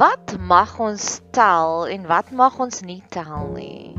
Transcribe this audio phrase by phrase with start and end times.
[0.00, 3.92] Wat mag ons tel en wat mag ons nie tel nie?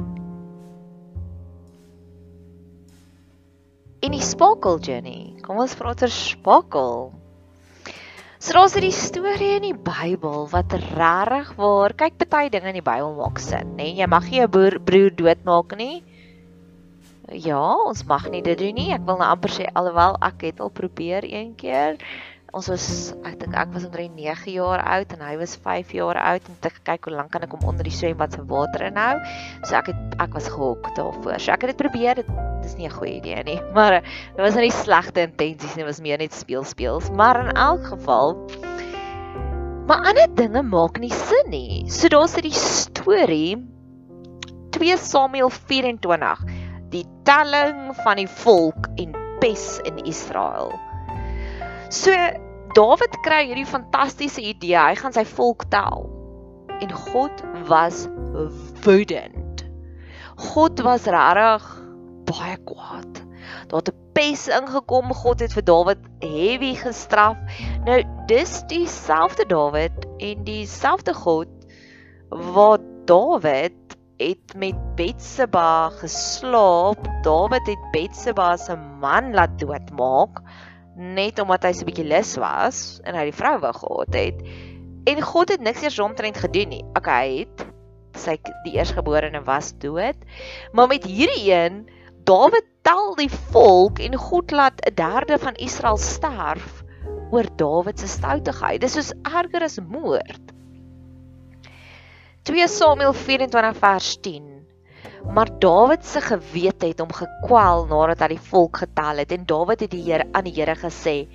[4.02, 5.36] En die spakel journey.
[5.46, 6.96] Kom ons praat oor spakel.
[8.42, 12.88] So daar's hierdie storie in die Bybel wat regtig waar, kyk baie dinge in die
[12.88, 13.92] Bybel maak sin, nê?
[13.94, 16.02] Jy mag nie jou broer, broer doodmaak nie.
[17.30, 18.90] Ja, ons mag nie dit doen nie.
[18.98, 22.02] Ek wil nou amper sê alhoewel ek het al probeer een keer
[22.52, 22.86] ons was
[23.24, 26.58] ek dink ek was omtrent 9 jaar oud en hy was 5 jaar oud en
[26.68, 29.16] ek kyk hoe lank kan ek hom onder die swembad se water inhou.
[29.64, 31.40] So ek het ek was gehok daarvoor.
[31.40, 32.20] So ek het dit probeer.
[32.20, 33.60] Dit is nie 'n goeie idee nie.
[33.78, 35.86] Maar dit was nie slegte intensies nie.
[35.86, 37.10] Dit was meer net speel speels.
[37.10, 38.36] Maar in elk geval
[39.88, 41.90] maar ander dinge maak nie sin nie.
[41.90, 43.58] So daar's hierdie storie
[44.72, 46.46] 2 Samuel 24.
[46.92, 50.91] Die telling van die volk en pes in Israel.
[51.92, 52.12] So
[52.72, 54.78] Dawid kry hierdie fantastiese idee.
[54.80, 56.06] Hy gaan sy volk tel.
[56.80, 58.06] En God was
[58.86, 59.66] woedend.
[60.40, 61.66] God was regtig
[62.32, 63.20] baie kwaad.
[63.68, 65.12] Daar het 'n pes ingekom.
[65.12, 67.36] God het vir Dawid heavy gestraf.
[67.84, 68.00] Nou
[68.32, 71.52] dis dieselfde Dawid en dieselfde God
[72.56, 77.04] wat Dawid het met Betseba geslaap.
[77.28, 80.40] Dawid het Betseba se man laat doodmaak
[80.96, 84.42] net omdat hy so 'n bietjie lus was en hy die vrou wou gehad het.
[85.08, 86.84] En God het niks eers omtrent gedoen nie.
[86.98, 87.66] Okay, hy het
[88.22, 90.18] sy die eersgeborene was dood.
[90.74, 91.88] Maar met hierdie een,
[92.24, 96.84] Dawid tel die volk en God laat 'n derde van Israel sterf
[97.32, 98.82] oor Dawid se stoutigheid.
[98.82, 100.54] Dis soos erger as moord.
[102.44, 104.61] 2 Samuel 24 vers 10
[105.30, 109.86] Maar Dawid se gewete het hom gekwel nadat hy die volk getel het en Dawid
[109.86, 111.30] het die Here aan die Here gesê: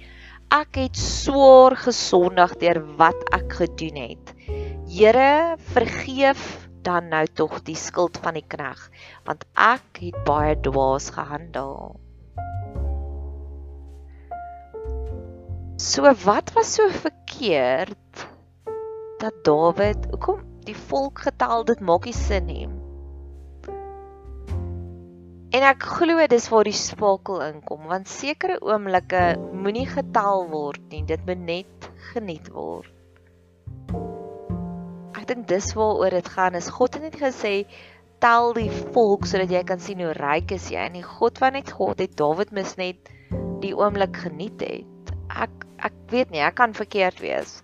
[0.50, 4.32] Ek het swaar gesondig deur wat ek gedoen het.
[4.86, 8.84] Here, vergeef dan nou tog die skuld van die knegg,
[9.26, 11.98] want ek het baie dwaas gehandel.
[15.82, 18.26] So wat was so verkeerd
[19.18, 22.66] dat Dawid, hoekom die volk getel dit maak nie sin nie.
[25.54, 31.04] En ek glo dis waar die spakel inkom want sekere oomblikke moenie getel word nie,
[31.06, 32.90] dit moet net geniet word.
[35.14, 37.54] Ek dink dis waaroor dit gaan is God het net gesê
[38.24, 41.54] tel die volk sodat jy kan sien hoe ryk is jy en die God van
[41.58, 43.12] net God het Dawid mis net
[43.62, 45.14] die oomblik geniet het.
[45.30, 47.60] Ek ek weet nie, ek kan verkeerd wees.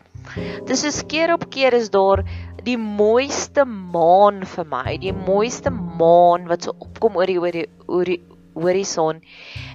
[0.69, 2.23] Dis so keer op keer is daar
[2.67, 7.69] die mooiste maan vir my, die mooiste maan wat so opkom oor die oor die
[7.89, 8.21] oor die
[8.55, 9.23] horison.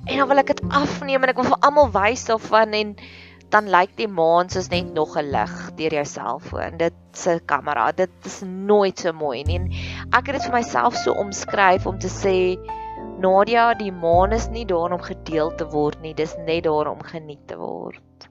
[0.06, 2.94] En dan wil ek dit afneem en ek wil vir almal wys daarvan en
[3.52, 6.78] dan lyk die maan soos net nog 'n lig deur jou selfoon.
[6.78, 9.56] Dit se kamera, dit is nooit so mooi nie.
[9.56, 9.72] En
[10.14, 12.58] ek het dit vir myself so omskryf om te sê
[13.20, 17.02] Nadia, die maan is nie daar om gedeel te word nie, dis net daar om
[17.02, 18.30] geniet te word.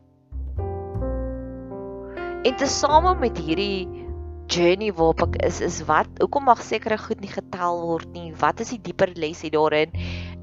[2.47, 4.06] En tesame met hierdie
[4.53, 8.31] journey waarop ek is is wat hoekom mag sekere goed nie getel word nie?
[8.41, 9.95] Wat is die dieper les hier daarin?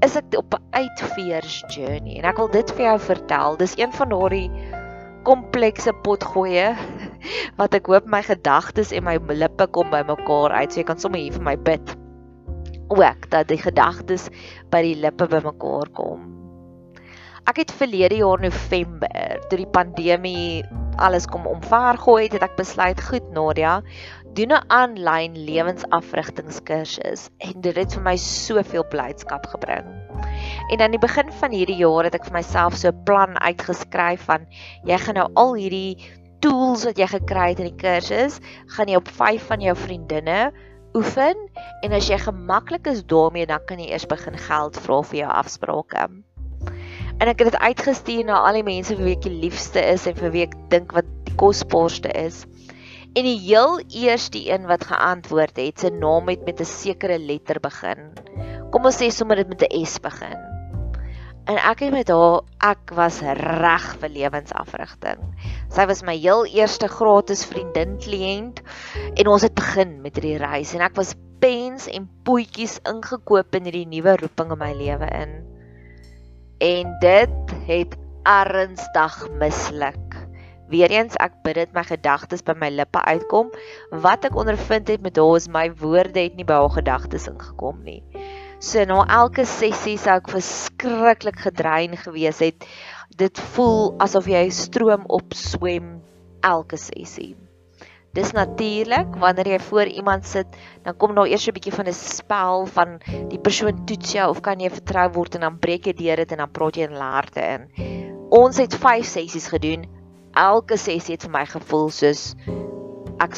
[0.04, 2.18] Is ek op 'n uitveers journey?
[2.18, 3.56] En ek wil dit vir jou vertel.
[3.56, 4.50] Dis een van daardie
[5.24, 6.76] komplekse potgoeie
[7.60, 10.72] wat ek hoop my gedagtes en my lippe kom bymekaar uit.
[10.72, 11.96] So jy kan sommer hier vir my bid.
[12.92, 14.28] Ook dat die gedagtes
[14.70, 16.30] by die lippe bymekaar kom.
[17.44, 20.64] Ek het verlede jaar November toe die pandemie
[20.96, 23.82] alles kom omvergooi het, het ek besluit, goed Nadia,
[24.34, 29.86] doen 'n aanlyn lewensafrigtingskursus en dit het vir my soveel blydskap gebring.
[30.70, 34.24] En aan die begin van hierdie jaar het ek vir myself so 'n plan uitgeskryf
[34.24, 34.46] van
[34.84, 35.98] jy gaan nou al hierdie
[36.40, 40.52] tools wat jy gekry het in die kursus, gaan jy op 5 van jou vriendinne
[40.94, 41.36] oefen
[41.82, 45.30] en as jy gemaklik is daarmee dan kan jy eers begin geld vra vir jou
[45.30, 46.08] afsprake
[47.18, 50.06] en ek het dit uitgestuur na al die mense vir wie ek die liefste is
[50.10, 52.42] en vir wie ek dink wat die kosbaarste is.
[53.14, 57.60] En die heel eerste een wat geantwoord het, se naam het met 'n sekere letter
[57.60, 58.10] begin.
[58.72, 60.38] Kom ons sê sommer dit met 'n S begin.
[61.46, 65.20] En ek het met haar, ek was reg vir lewensafrigting.
[65.68, 68.62] Sy was my heel eerste gratis vriendin kliënt
[69.14, 73.64] en ons het begin met hierdie reis en ek was pens en poetjies ingekoop in
[73.64, 75.53] hierdie nuwe roeping in my lewe in
[76.64, 80.16] en dit het ernstig misluk.
[80.72, 83.50] Weereens ek bid dit my gedagtes by my lippe uitkom.
[84.04, 87.84] Wat ek ondervind het met haar is my woorde het nie by haar gedagtes ingekom
[87.84, 88.00] nie.
[88.64, 92.64] So na elke sessie sou ek verskriklik gedrein gewees het.
[93.12, 95.98] Dit voel asof jy stroom op swem
[96.40, 97.34] elke sessie.
[98.14, 100.46] Dis natuurlik wanneer jy voor iemand sit,
[100.86, 104.40] dan kom daar eers 'n bietjie van 'n spel van die persoon toets jou of
[104.40, 106.98] kan jy vertrou word en dan breek jy deur dit en dan praat jy in
[106.98, 107.68] lerte in.
[108.30, 109.86] Ons het 5 sessies gedoen.
[110.32, 112.34] Elke sessie het vir my gevoel soos
[113.18, 113.34] ek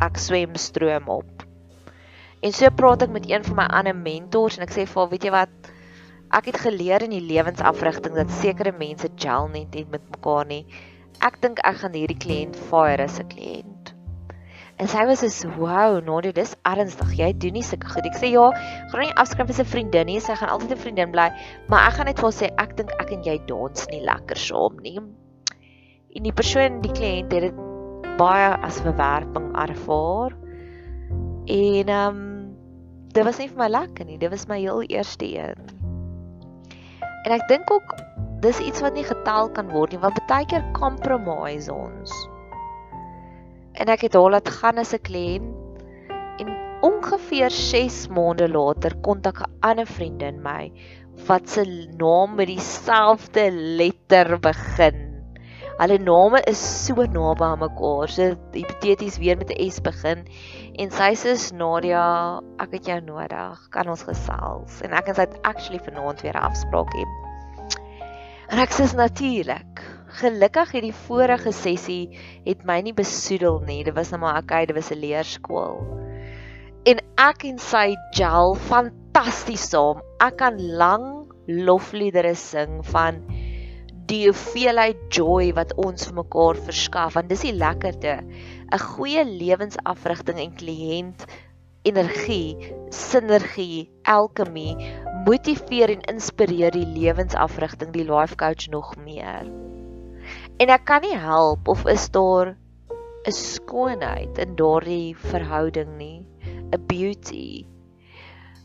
[0.00, 1.44] ek swem stroom op.
[2.40, 5.10] En so praat ek met een van my ander mentors en ek sê vir hom,
[5.10, 5.52] weet jy wat,
[6.32, 10.64] ek het geleer in die lewensafrigting dat sekere mense gel net nie met mekaar nie.
[11.20, 13.73] Ek dink ek gaan hierdie kliënt fire as 'n kliënt.
[14.76, 17.16] En sy was so, "Wow, Nadia, dis ernstig.
[17.16, 18.50] Jy doen nie sulke goed." Ek sê, "Ja,
[18.90, 20.20] gaan nie afskryf as 'n vriendin nie.
[20.20, 21.30] Sy gaan altyd 'n vriendin bly,
[21.68, 24.36] maar ek gaan net vir haar sê ek dink ek en jy dans nie lekker
[24.36, 24.98] saam nie."
[26.16, 27.54] En die persoon, die kliënt het dit
[28.18, 30.32] baie as verwerping ervaar.
[31.46, 32.56] En ehm um,
[33.12, 34.18] dit was nie vir my lekker nie.
[34.18, 35.58] Dit was my heel eerste een.
[37.24, 37.94] En ek dink ook
[38.40, 42.12] dis iets wat nie getel kan word nie, want baie keer compromise ons.
[43.84, 45.80] En ek het al laat gaan as 'n kliënt
[46.40, 46.52] en
[46.88, 50.72] ongeveer 6 maande later kontak 'n ander vriendin my
[51.28, 51.64] wat se
[52.00, 54.96] naam met dieselfde letter begin.
[55.76, 58.08] Hulle name is so naby aan mekaar.
[58.08, 60.24] So hipoteties weer met 'n S begin
[60.80, 63.68] en sy sê Nadia, ek het jou nodig.
[63.70, 64.80] Kan ons gesels?
[64.80, 67.04] En ek en sy het actually vanaand weer 'n afspraak hê.
[68.48, 69.73] En ek sê natuurlik.
[70.14, 73.82] Gelukkig het die vorige sessie het my nie besoedel nie.
[73.84, 75.82] Dit was net maar okay, dit was 'n leerskool.
[76.86, 80.02] En ek en sy gel fantasties saam.
[80.20, 83.24] Ek kan lang lofliedere sing van
[84.08, 90.38] die hoeveelheid joy wat ons vir mekaar verskaf want dis die lekkerte 'n goeie lewensafrigting
[90.44, 91.24] en kliënt
[91.88, 94.76] energie sinergie alkemie
[95.26, 99.48] motiveer en inspireer die lewensafrigting die life coach nog meer
[100.58, 102.54] en ek kan nie help of is daar
[103.26, 107.66] 'n skoonheid in daardie verhouding nie 'n beauty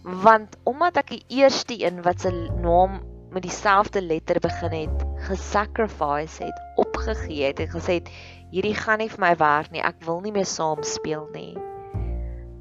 [0.03, 2.31] want omdat ek die eerste een wat se
[2.61, 2.99] naam
[3.31, 8.09] met dieselfde letter begin het, gesacrifice het, opgegee het en gesê het
[8.49, 11.53] hierdie gaan nie vir my werk nie, ek wil nie meer saam speel nie.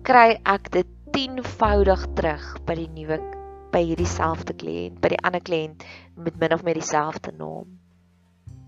[0.05, 3.21] Kry ek dit 10voudig terug by die nuwe
[3.73, 5.85] by hierdie selfde kliënt, by die ander kliënt
[6.17, 7.78] met min of meer dieselfde naam.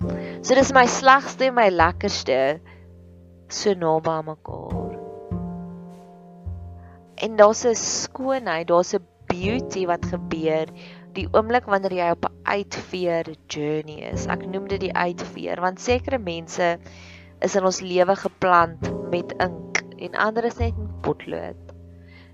[0.00, 2.60] So dis my slegste en my lekkerste
[3.52, 4.94] so naby aan mekaar.
[7.20, 10.72] En daar's 'n skoonheid, daar's 'n beauty wat gebeur
[11.12, 14.26] die oomblik wanneer jy op 'n uitveer journey is.
[14.26, 16.78] Ek noem dit die uitveer want sekere mense
[17.40, 21.60] is in ons lewe geplant met ink en ander is net met potlood.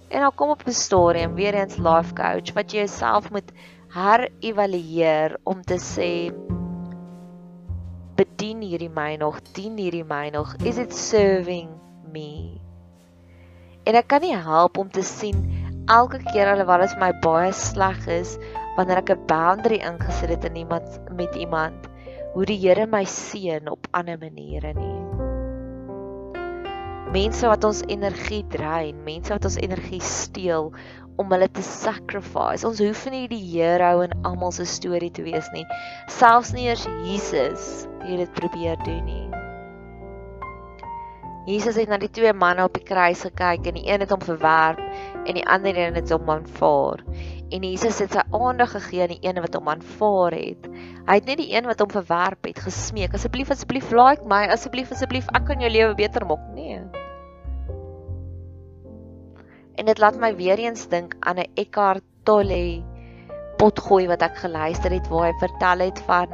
[0.08, 3.50] En dan kom op 'n stadium weer eens life coach wat jy jouself moet
[3.88, 6.30] herëvalueer om te sê
[8.16, 11.68] bedien hierdie my nog, dien hierdie my nog, is it serving
[12.12, 12.58] me?
[13.86, 15.44] En ek kan nie help om te sien
[15.86, 18.34] elke keer alhoewel dit vir my baie sleg is
[18.76, 21.86] wanneer ek 'n boundary ingesit het in iemand met iemand
[22.34, 25.05] hoe die Here my seën op ander maniere nie.
[27.14, 30.72] Mense wat ons energie drein, mense wat ons energie steel
[31.16, 32.66] om hulle te sacrifice.
[32.66, 35.64] Ons hoef nie die hero in almal se storie te wees nie.
[36.12, 39.24] Selfs nie eers Jesus het dit probeer doen nie.
[41.46, 44.22] Jesus het na die twee manne op die kruis gekyk en die een het hom
[44.26, 44.82] verwerp
[45.26, 47.02] en die ander een het hom aanvaar
[47.54, 50.66] en Jesus het sy aandag gegee aan die een wat hom aanvaar het.
[51.06, 54.90] Hy het nie die een wat hom verwerp het gesmeek, asseblief asseblief like my, asseblief
[54.94, 56.80] asseblief ek kan jou lewe beter maak, nee.
[59.76, 62.82] En dit laat my weer eens dink aan 'n Eckhart Tolle
[63.60, 66.32] potgooi wat ek geluister het waar hy vertel het van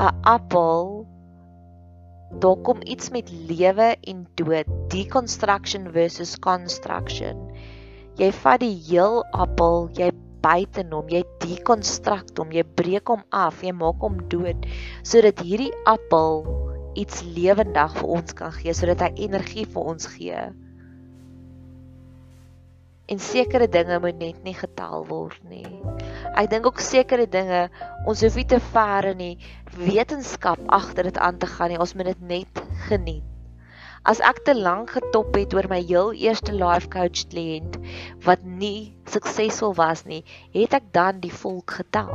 [0.00, 1.06] 'n appel
[2.38, 7.50] Daar kom iets met lewe en dood, deconstruction versus construction.
[8.20, 10.12] Jy vat die heel appel, jy
[10.44, 14.68] buite hom, jy dekonstrukt hom, jy breek hom af, jy maak hom dood
[15.06, 16.44] sodat hierdie appel
[17.00, 20.44] iets lewendig vir ons kan gee, sodat hy energie vir ons gee.
[23.10, 25.66] En sekere dinge moet net nie getel word nie.
[26.38, 27.66] Ek dink ook sekere dinge
[28.08, 29.34] ons hoef nie te ver in die
[29.76, 31.82] wetenskap agter dit aan te gaan nie.
[31.82, 33.33] Ons moet dit net geniet.
[34.04, 37.78] As ek te lank getop het oor my heel eerste life coach kliënt
[38.26, 40.20] wat nie suksesvol was nie,
[40.52, 42.12] het ek dan die volk getel.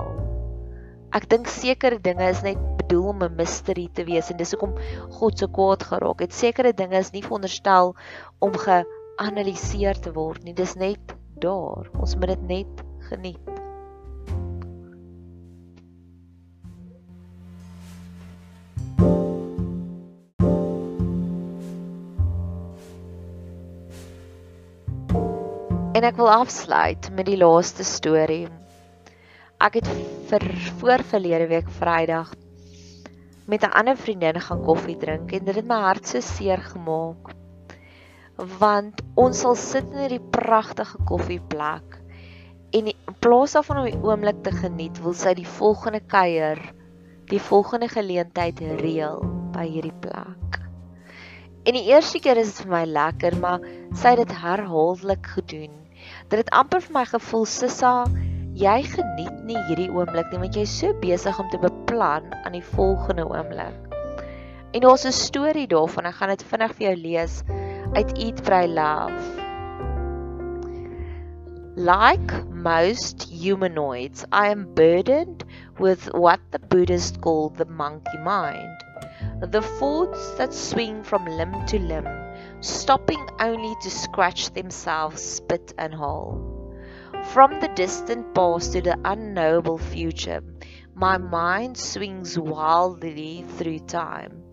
[1.18, 4.78] Ek dink sekere dinge is net bedoel om 'n mystery te wees en dis hoekom
[5.18, 6.34] God so kwaad geraak het.
[6.34, 7.96] Sekere dinge is nie veronderstel
[8.38, 10.54] om geanaliseer te word nie.
[10.54, 11.90] Dis net daar.
[11.98, 13.59] Ons moet dit net geniet.
[26.00, 28.46] En ek wil afsluit met die laaste storie.
[29.60, 29.88] Ek het
[30.30, 30.44] vir
[30.80, 32.30] voorverlede week Vrydag
[33.52, 37.34] met 'n ander vriendin gaan koffie drink en dit het my hart so seer gemaak.
[38.62, 42.00] Want ons sal sit in hierdie pragtige koffieplek
[42.72, 46.64] en in plaas daarvan om die oomblik te geniet, wil sy die volgende kuier,
[47.28, 49.20] die volgende geleentheid reël
[49.52, 50.62] by hierdie plek.
[51.68, 53.60] En die eerste keer is dit vir my lekker, maar
[53.92, 55.89] sy het dit herhaaldelik gedoen.
[56.30, 57.92] Dit het amper vir my gevoel Sissa,
[58.54, 62.66] jy geniet nie hierdie oomblik nie want jy's so besig om te beplan aan die
[62.66, 63.96] volgende oomblik.
[64.78, 67.42] En daar's 'n storie daarvan, ek gaan dit vinnig vir jou lees
[67.98, 69.18] uit Eat Pray Love.
[71.76, 75.46] Like most humanoids, I am burdened
[75.80, 78.89] with what the Buddhists call the monkey mind.
[79.42, 82.08] The thoughts that swing from limb to limb,
[82.60, 86.76] stopping only to scratch themselves spit and whole.
[87.32, 90.44] From the distant past to the unknowable future,
[90.94, 94.44] my mind swings wildly through time,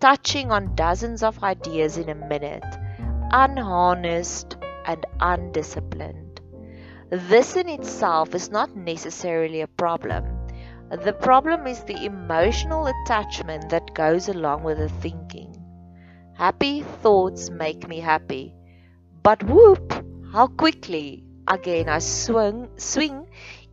[0.00, 2.66] touching on dozens of ideas in a minute,
[3.30, 6.40] unharnessed and undisciplined.
[7.08, 10.33] This in itself is not necessarily a problem
[10.90, 15.54] the problem is the emotional attachment that goes along with the thinking.
[16.34, 18.54] Happy thoughts make me happy.
[19.22, 19.92] But whoop,
[20.32, 23.28] how quickly again I swing, swing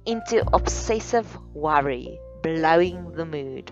[0.05, 3.71] into obsessive worry, blowing the mood.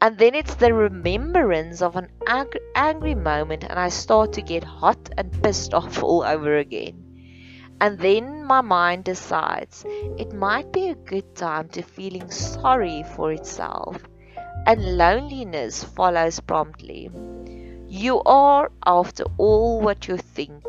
[0.00, 4.64] And then it's the remembrance of an ang- angry moment, and I start to get
[4.64, 7.09] hot and pissed off all over again.
[7.80, 9.84] And then my mind decides
[10.18, 13.96] it might be a good time to feeling sorry for itself,
[14.66, 17.10] and loneliness follows promptly.
[17.88, 20.62] You are, after all, what you think.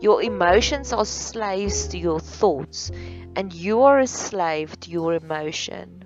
[0.00, 2.90] Your emotions are slaves to your thoughts,
[3.36, 6.04] and you are a slave to your emotion.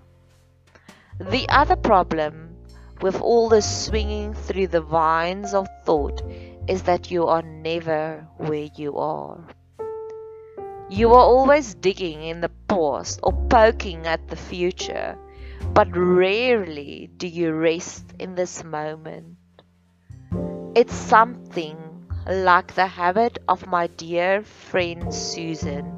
[1.21, 2.57] The other problem
[3.01, 6.21] with all the swinging through the vines of thought
[6.69, 9.47] is that you are never where you are.
[10.93, 15.17] You are always digging in the past or poking at the future,
[15.73, 19.39] but rarely do you rest in this moment.
[20.75, 21.79] It's something
[22.29, 25.91] like the habit of my dear friend Susan,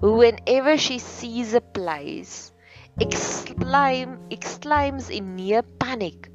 [0.00, 2.52] who, whenever she sees a place,
[2.98, 6.30] exclaim, exclaims in near panic,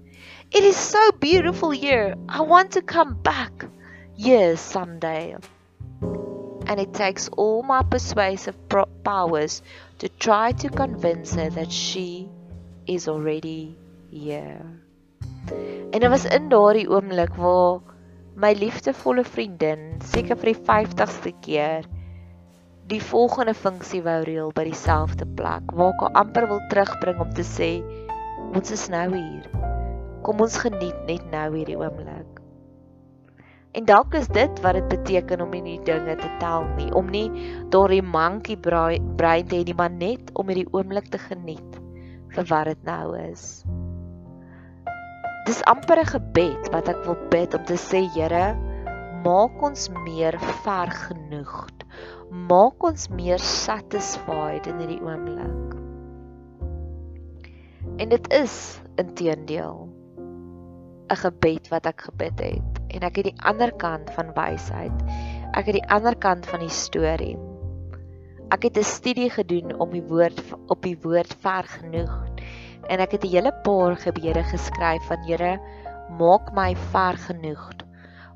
[0.52, 2.14] It is so beautiful here!
[2.30, 3.66] I want to come back!
[4.16, 5.36] Yes, someday
[6.72, 8.56] and it takes all my persuasive
[9.04, 9.62] powers
[10.00, 12.30] to try to convince her that she
[12.88, 13.76] is already
[14.10, 14.64] here.
[15.92, 17.82] En dit was in daardie oomblik waar
[18.40, 21.90] my liefdevolle vriendin seker vir die 50ste keer
[22.94, 27.44] die volgende funksie wou reël by dieselfde plek waar ek amper wil terugbring om te
[27.48, 27.72] sê
[28.56, 29.48] ons is nou hier.
[30.24, 32.31] Kom ons geniet net nou hierdie oomblik.
[33.72, 37.30] En dalk is dit wat dit beteken om nie dinge te tel nie, om nie
[37.72, 41.78] daardie monkey brein te hê nie, maar net om hierdie oomblik te geniet
[42.36, 43.64] vir wat dit nou is.
[45.48, 48.60] Dis amper 'n gebed wat ek wil bid om te sê, Here,
[49.24, 50.36] maak ons meer
[50.68, 51.88] vergenoegd.
[52.52, 55.80] Maak ons meer satisfied in hierdie oomblik.
[58.04, 59.88] En dit is intedeel
[61.12, 65.04] 'n gebed wat ek gebid het en ek het die ander kant van wysheid.
[65.58, 67.38] Ek het die ander kant van die storie.
[68.52, 72.14] Ek het 'n studie gedoen om die woord op die woord ver genoeg
[72.90, 75.60] en ek het 'n hele paar gebede geskryf van Here,
[76.20, 77.70] maak my ver genoeg.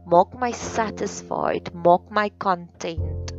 [0.06, 3.34] Maak my satisfied, maak my content.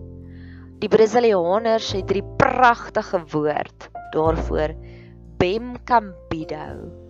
[0.78, 4.74] Die Brasilianers het hierdie pragtige woord daarvoor
[5.38, 7.06] bem cambido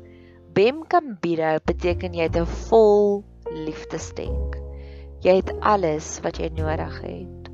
[0.56, 4.56] Bem Kambira beteken jy het 'n vol liefdesdenk.
[5.24, 7.50] Jy het alles wat jy nodig het.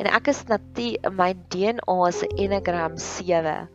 [0.00, 3.68] En ek is natuurlik my DNA 'n Enneagram 7.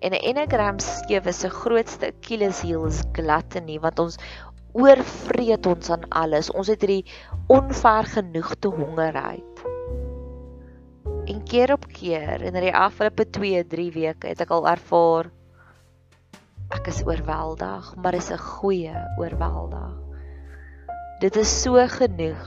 [0.00, 4.16] En 'n Enneagram 7 se grootste Achilleshiel is gluttony want ons
[4.72, 6.50] oorvreet ons aan alles.
[6.50, 7.06] Ons het hierdie
[7.46, 9.64] onvergenoegde hongerheid.
[11.24, 15.30] En keer op keer in die afgelope 2-3 weke het ek al ervaar
[16.68, 20.07] ek is oorweldig, maar dis 'n goeie oorweldig.
[21.18, 22.46] Dit is so genoeg.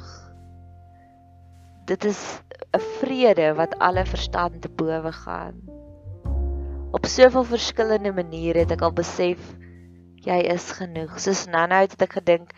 [1.85, 5.59] Dit is 'n vrede wat alle verstand te bowe gaan.
[6.91, 9.39] Op soveel verskillende maniere het ek al besef
[10.15, 11.19] jy is genoeg.
[11.19, 12.53] Soos nou-nou het ek gedink,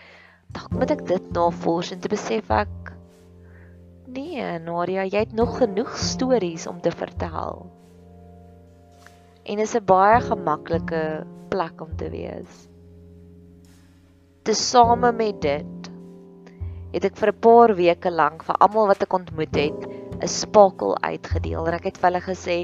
[0.53, 2.93] dalk moet ek dit navors en te besef ek
[4.13, 7.65] Nee, Nadia, jy het nog genoeg stories om te vertel.
[9.43, 12.70] En is 'n baie gemaklike plek om te wees.
[14.43, 15.83] Tesame met dit
[16.94, 19.80] het ek vir 'n paar weke lank vir almal wat ek ontmoet het,
[20.22, 22.58] 'n spakel uitgedeel en ek het vir hulle gesê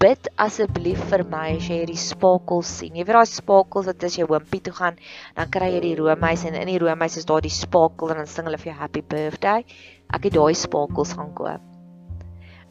[0.00, 2.94] bid asseblief vir my as jy hierdie spakels sien.
[2.96, 4.96] Jy weet daai spakels wat as jy hoompie toe gaan,
[5.36, 8.26] dan kry jy die roomys en in die roomys is daar die spakel en dan
[8.26, 9.60] sing hulle vir jou happy birthday.
[10.08, 11.60] Ek het daai spakels gaan koop.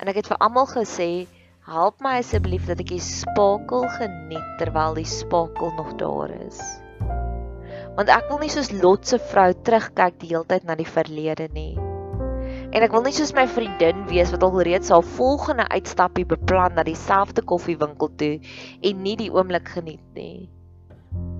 [0.01, 1.27] En ek het vir almal gesê,
[1.69, 6.58] help my asseblief dat ek die spakel geniet terwyl die spakel nog daar is.
[7.99, 11.49] Want ek wil nie soos Lot se vrou terugkyk die hele tyd na die verlede
[11.51, 11.73] nie.
[12.71, 16.77] En ek wil nie soos my vriendin wees wat al reeds haar volgende uitstappie beplan
[16.77, 18.31] na dieselfde koffiewinkel toe
[18.87, 20.47] en nie die oomblik geniet nie.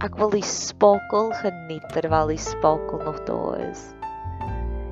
[0.04, 3.88] Ek wil die spakel geniet terwyl die spakel nog daar is.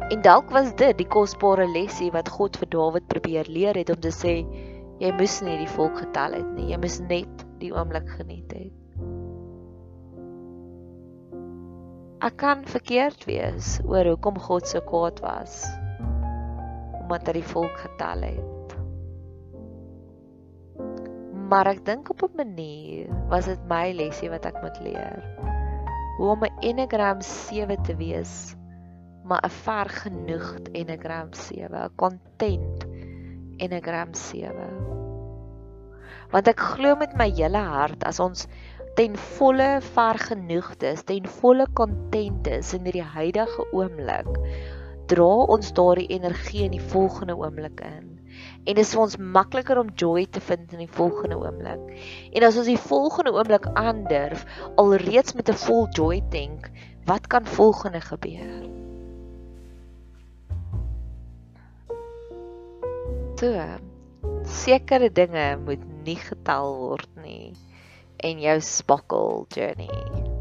[0.07, 3.99] En dalk was dit die kosbare lesie wat God vir Dawid probeer leer het om
[3.99, 4.37] te sê
[5.03, 8.86] jy moes nie die volk getel het nie, jy moes net die oomblik geniet het.
[12.27, 15.61] Ek kan verkeerd wees oor hoekom God so kwaad was
[16.99, 18.73] omdat hy die volk getel het.
[21.47, 25.23] Maar ek dink op 'n manier was dit my lesie wat ek moet leer.
[26.17, 28.57] Hoe om 'n Enneagram 7 te wees,
[29.23, 32.87] maar 'n vergenoegd Enneagram 7, 'n content
[33.57, 34.75] Enneagram 7.
[36.31, 38.47] Want ek glo met my hele hart as ons
[38.97, 44.29] ten volle vergenoegd is, ten volle content is in hierdie huidige oomblik,
[45.11, 48.15] dra ons daardie energie in die volgende oomblik in.
[48.65, 51.93] En dit is vir ons makliker om joy te vind in die volgende oomblik.
[52.33, 54.47] En as ons die volgende oomblik aandurf
[54.81, 56.71] alreeds met 'n vol joy tank,
[57.05, 58.65] wat kan volgende gebeur?
[63.37, 63.53] So,
[64.43, 67.53] sekere dinge moet nie getel word nie
[68.23, 70.36] en jou spakkel journey